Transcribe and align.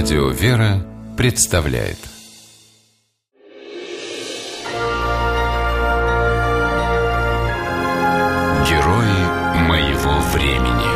Радио 0.00 0.28
«Вера» 0.28 0.86
представляет 1.16 1.98
Герои 8.68 9.66
моего 9.66 10.20
времени 10.32 10.86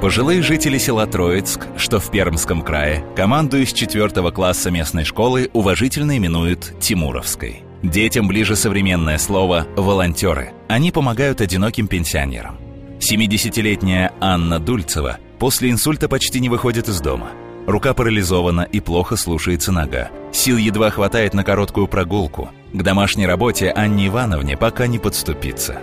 Пожилые 0.00 0.42
жители 0.42 0.78
села 0.78 1.08
Троицк, 1.08 1.66
что 1.76 1.98
в 1.98 2.08
Пермском 2.12 2.62
крае, 2.62 3.04
команду 3.16 3.58
из 3.58 3.72
четвертого 3.72 4.30
класса 4.30 4.70
местной 4.70 5.02
школы 5.02 5.50
уважительно 5.52 6.16
именуют 6.16 6.72
Тимуровской. 6.78 7.64
Детям 7.82 8.28
ближе 8.28 8.54
современное 8.54 9.18
слово 9.18 9.66
«волонтеры». 9.74 10.52
Они 10.68 10.92
помогают 10.92 11.40
одиноким 11.40 11.88
пенсионерам. 11.88 12.67
70-летняя 13.10 14.12
Анна 14.20 14.58
Дульцева 14.58 15.18
после 15.38 15.70
инсульта 15.70 16.08
почти 16.08 16.40
не 16.40 16.50
выходит 16.50 16.88
из 16.88 17.00
дома. 17.00 17.30
Рука 17.66 17.94
парализована 17.94 18.62
и 18.70 18.80
плохо 18.80 19.16
слушается 19.16 19.72
нога. 19.72 20.10
Сил 20.32 20.58
едва 20.58 20.90
хватает 20.90 21.32
на 21.32 21.42
короткую 21.42 21.86
прогулку. 21.86 22.50
К 22.72 22.82
домашней 22.82 23.26
работе 23.26 23.70
Анне 23.70 24.08
Ивановне 24.08 24.58
пока 24.58 24.86
не 24.86 24.98
подступиться. 24.98 25.78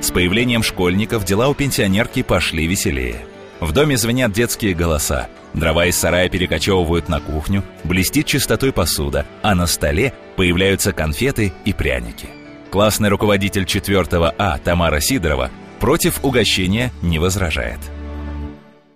С 0.00 0.10
появлением 0.10 0.64
школьников 0.64 1.24
дела 1.24 1.48
у 1.48 1.54
пенсионерки 1.54 2.22
пошли 2.22 2.66
веселее. 2.66 3.24
В 3.60 3.72
доме 3.72 3.96
звенят 3.96 4.32
детские 4.32 4.74
голоса. 4.74 5.28
Дрова 5.54 5.86
из 5.86 5.96
сарая 5.96 6.28
перекочевывают 6.28 7.08
на 7.08 7.20
кухню, 7.20 7.62
блестит 7.84 8.26
чистотой 8.26 8.72
посуда, 8.72 9.24
а 9.42 9.54
на 9.54 9.66
столе 9.66 10.12
появляются 10.36 10.92
конфеты 10.92 11.52
и 11.64 11.72
пряники. 11.72 12.28
Классный 12.70 13.08
руководитель 13.08 13.64
4 13.64 14.34
А 14.36 14.58
Тамара 14.58 15.00
Сидорова 15.00 15.50
против 15.80 16.24
угощения 16.24 16.92
не 17.02 17.18
возражает. 17.18 17.78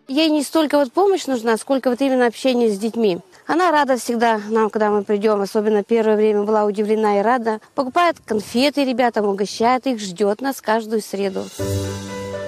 Ей 0.08 0.28
не 0.28 0.42
столько 0.42 0.76
вот 0.76 0.92
помощь 0.92 1.26
нужна, 1.26 1.56
сколько 1.56 1.88
вот 1.88 2.00
именно 2.00 2.26
общение 2.26 2.68
с 2.68 2.78
детьми. 2.78 3.18
Она 3.46 3.70
рада 3.70 3.96
всегда 3.96 4.40
нам, 4.48 4.68
когда 4.68 4.90
мы 4.90 5.04
придем, 5.04 5.40
особенно 5.40 5.84
первое 5.84 6.16
время 6.16 6.42
была 6.42 6.64
удивлена 6.64 7.20
и 7.20 7.22
рада. 7.22 7.60
Покупает 7.76 8.16
конфеты 8.24 8.84
ребятам, 8.84 9.26
угощает 9.26 9.86
их, 9.86 10.00
ждет 10.00 10.40
нас 10.40 10.60
каждую 10.60 11.00
среду. 11.00 11.44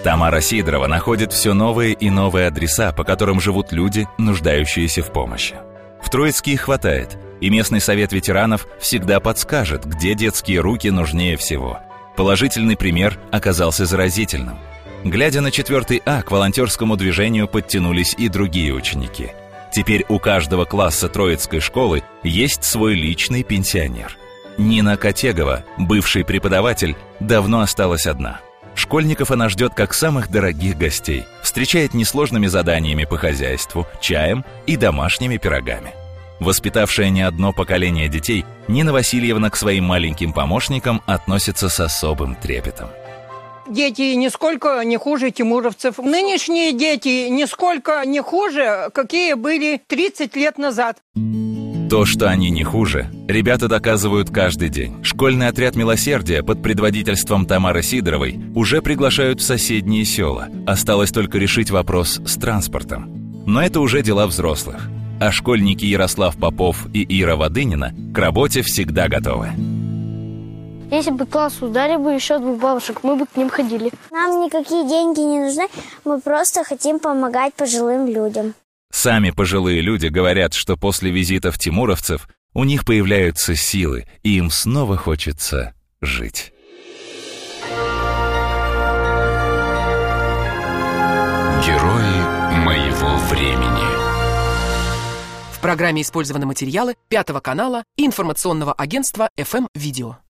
Тамара 0.03 0.41
Сидорова 0.41 0.89
находит 0.89 1.33
все 1.33 1.55
новые 1.55 1.93
и 1.93 2.11
новые 2.11 2.49
адреса, 2.49 2.91
по 2.91 3.05
которым 3.05 3.41
живут 3.41 3.71
люди, 3.71 4.09
нуждающиеся 4.19 5.03
в 5.05 5.13
помощи. 5.13 5.55
В 6.03 6.11
Троицке 6.11 6.53
их 6.53 6.63
хватает, 6.63 7.17
и 7.41 7.49
местный 7.49 7.81
совет 7.81 8.13
ветеранов 8.13 8.67
всегда 8.81 9.21
подскажет, 9.21 9.85
где 9.85 10.15
детские 10.15 10.59
руки 10.59 10.91
нужнее 10.91 11.37
всего– 11.37 11.79
Положительный 12.17 12.77
пример 12.77 13.19
оказался 13.31 13.87
заразительным. 13.87 14.59
Глядя 15.05 15.41
на 15.41 15.51
четвертый 15.51 16.03
А, 16.05 16.23
к 16.23 16.31
волонтерскому 16.31 16.97
движению 16.97 17.49
подтянулись 17.49 18.15
и 18.17 18.29
другие 18.29 18.73
ученики. 18.73 19.33
Теперь 19.73 20.05
у 20.09 20.19
каждого 20.19 20.65
класса 20.65 21.09
Троицкой 21.09 21.61
школы 21.61 22.03
есть 22.23 22.63
свой 22.63 22.95
личный 22.95 23.43
пенсионер. 23.43 24.17
Нина 24.59 24.97
Котегова, 24.97 25.65
бывший 25.79 26.25
преподаватель, 26.25 26.95
давно 27.21 27.61
осталась 27.61 28.07
одна. 28.07 28.41
Школьников 28.75 29.31
она 29.31 29.49
ждет 29.49 29.75
как 29.75 29.95
самых 29.95 30.31
дорогих 30.31 30.77
гостей, 30.77 31.25
встречает 31.43 31.95
несложными 31.95 32.47
заданиями 32.47 33.05
по 33.05 33.17
хозяйству, 33.17 33.87
чаем 34.01 34.45
и 34.67 34.77
домашними 34.77 35.39
пирогами. 35.39 35.95
Воспитавшая 36.43 37.11
не 37.11 37.23
одно 37.23 37.53
поколение 37.53 38.09
детей, 38.09 38.45
Нина 38.67 38.93
Васильевна 38.93 39.49
к 39.49 39.57
своим 39.57 39.85
маленьким 39.85 40.33
помощникам 40.33 41.01
относится 41.07 41.69
с 41.69 41.79
особым 41.79 42.35
трепетом. 42.35 42.89
Дети 43.69 44.15
нисколько 44.15 44.83
не 44.85 44.97
хуже 44.97 45.31
тимуровцев. 45.31 45.99
Нынешние 45.99 46.73
дети 46.73 47.29
нисколько 47.29 48.03
не 48.05 48.21
хуже, 48.21 48.91
какие 48.93 49.35
были 49.35 49.81
30 49.87 50.35
лет 50.35 50.59
назад. 50.59 50.99
То, 51.89 52.05
что 52.05 52.29
они 52.29 52.51
не 52.51 52.65
хуже, 52.65 53.09
ребята 53.29 53.69
доказывают 53.69 54.31
каждый 54.31 54.69
день. 54.69 55.05
Школьный 55.05 55.47
отряд 55.47 55.77
милосердия 55.77 56.43
под 56.43 56.61
предводительством 56.61 57.47
Тамары 57.47 57.83
Сидоровой 57.83 58.41
уже 58.57 58.83
приглашают 58.83 59.41
в 59.41 59.45
соседние 59.45 60.05
села. 60.05 60.49
Осталось 60.67 61.13
только 61.13 61.39
решить 61.39 61.71
вопрос 61.71 62.21
с 62.27 62.37
транспортом. 62.37 63.45
Но 63.47 63.63
это 63.63 63.81
уже 63.81 64.03
дела 64.03 64.27
взрослых 64.27 64.89
а 65.23 65.31
школьники 65.31 65.85
Ярослав 65.85 66.37
Попов 66.37 66.87
и 66.93 67.07
Ира 67.23 67.37
Водынина 67.37 67.95
к 68.13 68.19
работе 68.19 68.63
всегда 68.63 69.07
готовы. 69.07 69.51
Если 70.91 71.13
бы 71.13 71.27
класс 71.27 71.63
ударили 71.63 71.97
бы 71.97 72.13
еще 72.13 72.41
двух 72.41 72.59
бабушек, 72.59 73.05
мы 73.05 73.15
бы 73.15 73.27
к 73.27 73.37
ним 73.37 73.49
ходили. 73.49 73.93
Нам 74.11 74.45
никакие 74.45 74.87
деньги 74.89 75.21
не 75.21 75.39
нужны, 75.39 75.69
мы 76.05 76.21
просто 76.21 76.65
хотим 76.65 76.99
помогать 76.99 77.55
пожилым 77.55 78.09
людям. 78.09 78.55
Сами 78.93 79.31
пожилые 79.31 79.81
люди 79.81 80.09
говорят, 80.09 80.55
что 80.55 80.77
после 80.77 81.13
визитов 81.13 81.57
тимуровцев 81.57 82.29
у 82.53 82.65
них 82.65 82.85
появляются 82.85 83.55
силы, 83.55 84.07
и 84.25 84.39
им 84.39 84.51
снова 84.51 84.97
хочется 84.97 85.73
жить. 86.01 86.53
Герои 91.65 92.65
моего 92.65 93.17
времени 93.31 93.92
программе 95.63 96.03
использованы 96.03 96.45
материалы 96.45 96.97
Пятого 97.09 97.41
канала 97.41 97.85
и 97.97 98.05
информационного 98.05 98.75
агентства 98.75 99.31
FM 99.39 99.69
Видео. 99.75 100.22